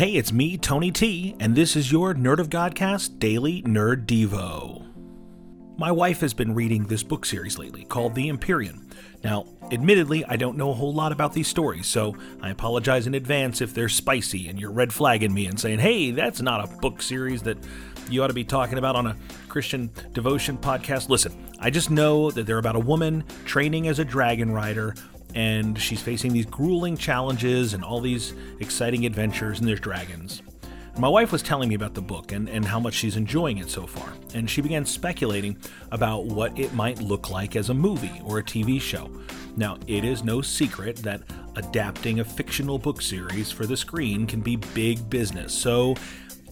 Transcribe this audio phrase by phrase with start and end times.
[0.00, 4.86] Hey, it's me, Tony T, and this is your Nerd of Godcast Daily Nerd Devo.
[5.76, 8.88] My wife has been reading this book series lately called The Empyrean.
[9.22, 13.14] Now, admittedly, I don't know a whole lot about these stories, so I apologize in
[13.14, 16.76] advance if they're spicy and you're red flagging me and saying, hey, that's not a
[16.78, 17.58] book series that
[18.08, 19.16] you ought to be talking about on a
[19.48, 21.10] Christian devotion podcast.
[21.10, 24.94] Listen, I just know that they're about a woman training as a dragon rider
[25.34, 30.42] and she's facing these grueling challenges and all these exciting adventures, and there's dragons.
[30.98, 33.70] My wife was telling me about the book and, and how much she's enjoying it
[33.70, 35.56] so far, and she began speculating
[35.92, 39.10] about what it might look like as a movie or a TV show.
[39.56, 41.22] Now, it is no secret that
[41.56, 45.94] adapting a fictional book series for the screen can be big business, so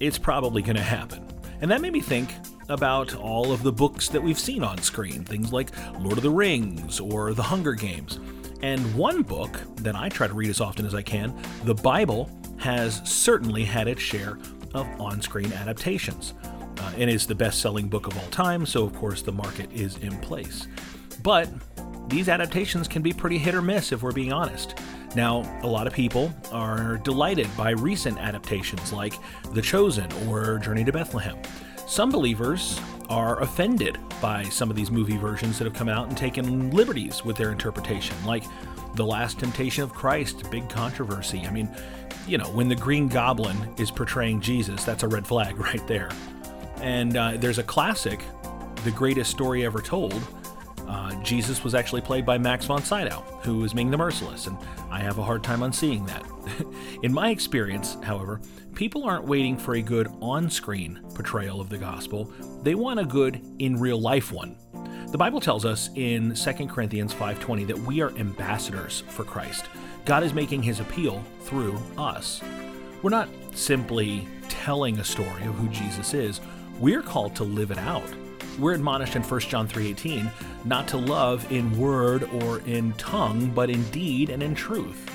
[0.00, 1.26] it's probably going to happen.
[1.60, 2.32] And that made me think
[2.68, 6.30] about all of the books that we've seen on screen, things like Lord of the
[6.30, 8.20] Rings or The Hunger Games.
[8.62, 12.30] And one book that I try to read as often as I can, the Bible,
[12.58, 14.38] has certainly had its share
[14.74, 16.34] of on screen adaptations.
[16.80, 19.68] Uh, and is the best selling book of all time, so of course the market
[19.72, 20.68] is in place.
[21.24, 21.48] But
[22.08, 24.78] these adaptations can be pretty hit or miss if we're being honest.
[25.16, 29.14] Now, a lot of people are delighted by recent adaptations like
[29.52, 31.36] The Chosen or Journey to Bethlehem.
[31.86, 36.16] Some believers are offended by some of these movie versions that have come out and
[36.16, 38.44] taken liberties with their interpretation, like
[38.94, 41.46] The Last Temptation of Christ, big controversy.
[41.46, 41.68] I mean,
[42.26, 46.10] you know, when the Green Goblin is portraying Jesus, that's a red flag right there.
[46.80, 48.22] And uh, there's a classic,
[48.84, 50.22] The Greatest Story Ever Told.
[50.88, 54.56] Uh, Jesus was actually played by Max von Sydow, who is Ming the Merciless, and
[54.90, 56.24] I have a hard time unseeing that.
[57.02, 58.40] In my experience, however,
[58.74, 63.04] people aren't waiting for a good on screen portrayal of the gospel, they want a
[63.04, 64.56] good in real life one.
[65.10, 69.66] The Bible tells us in 2 Corinthians 5:20 that we are ambassadors for Christ.
[70.06, 72.40] God is making his appeal through us.
[73.02, 76.40] We're not simply telling a story of who Jesus is,
[76.78, 78.08] we're called to live it out.
[78.58, 80.30] We're admonished in 1 John 3:18
[80.64, 85.08] not to love in word or in tongue, but in deed and in truth.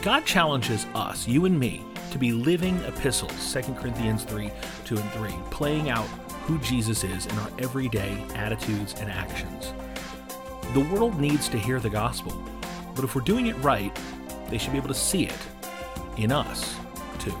[0.00, 4.50] God challenges us, you and me, to be living epistles, 2 Corinthians 3
[4.86, 6.06] 2 and 3, playing out
[6.46, 9.74] who Jesus is in our everyday attitudes and actions.
[10.72, 12.32] The world needs to hear the gospel,
[12.94, 13.96] but if we're doing it right,
[14.48, 15.38] they should be able to see it
[16.16, 16.74] in us,
[17.18, 17.36] too.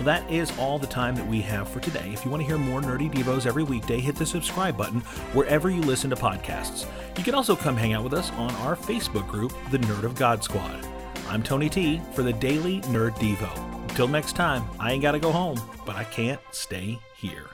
[0.00, 2.10] Well, that is all the time that we have for today.
[2.10, 5.00] If you want to hear more Nerdy Devos every weekday, hit the subscribe button
[5.34, 6.86] wherever you listen to podcasts.
[7.18, 10.14] You can also come hang out with us on our Facebook group, the Nerd of
[10.14, 10.88] God Squad.
[11.28, 13.54] I'm Tony T for the Daily Nerd Devo.
[13.90, 17.50] Until next time, I ain't got to go home, but I can't stay here.